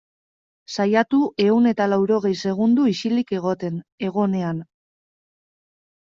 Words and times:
Saiatu 0.75 1.17
ehun 1.43 1.67
eta 1.71 1.85
laurogei 1.91 2.31
segundo 2.51 2.85
isilik 2.91 3.33
egoten, 3.39 3.77
egonean. 4.09 4.63